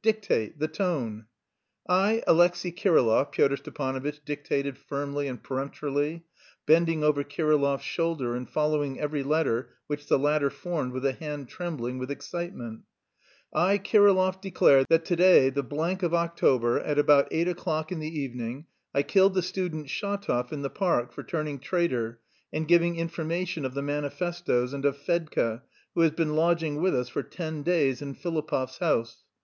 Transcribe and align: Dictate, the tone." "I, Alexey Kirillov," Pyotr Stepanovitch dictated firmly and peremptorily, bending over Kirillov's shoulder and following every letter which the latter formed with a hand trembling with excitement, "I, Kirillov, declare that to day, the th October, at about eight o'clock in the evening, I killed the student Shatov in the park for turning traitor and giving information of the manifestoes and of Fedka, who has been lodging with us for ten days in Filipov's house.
Dictate, 0.00 0.56
the 0.60 0.68
tone." 0.68 1.26
"I, 1.88 2.22
Alexey 2.28 2.70
Kirillov," 2.70 3.32
Pyotr 3.32 3.56
Stepanovitch 3.56 4.20
dictated 4.24 4.78
firmly 4.78 5.26
and 5.26 5.42
peremptorily, 5.42 6.24
bending 6.66 7.02
over 7.02 7.24
Kirillov's 7.24 7.82
shoulder 7.82 8.36
and 8.36 8.48
following 8.48 9.00
every 9.00 9.24
letter 9.24 9.70
which 9.88 10.06
the 10.06 10.16
latter 10.16 10.50
formed 10.50 10.92
with 10.92 11.04
a 11.04 11.14
hand 11.14 11.48
trembling 11.48 11.98
with 11.98 12.12
excitement, 12.12 12.82
"I, 13.52 13.78
Kirillov, 13.78 14.40
declare 14.40 14.84
that 14.84 15.04
to 15.06 15.16
day, 15.16 15.50
the 15.50 15.64
th 15.64 16.12
October, 16.12 16.78
at 16.78 16.96
about 16.96 17.26
eight 17.32 17.48
o'clock 17.48 17.90
in 17.90 17.98
the 17.98 18.20
evening, 18.20 18.66
I 18.94 19.02
killed 19.02 19.34
the 19.34 19.42
student 19.42 19.88
Shatov 19.88 20.52
in 20.52 20.62
the 20.62 20.70
park 20.70 21.10
for 21.12 21.24
turning 21.24 21.58
traitor 21.58 22.20
and 22.52 22.68
giving 22.68 22.94
information 22.94 23.64
of 23.64 23.74
the 23.74 23.82
manifestoes 23.82 24.72
and 24.72 24.84
of 24.84 24.96
Fedka, 24.96 25.62
who 25.96 26.02
has 26.02 26.12
been 26.12 26.36
lodging 26.36 26.80
with 26.80 26.94
us 26.94 27.08
for 27.08 27.24
ten 27.24 27.64
days 27.64 28.00
in 28.00 28.14
Filipov's 28.14 28.78
house. 28.78 29.24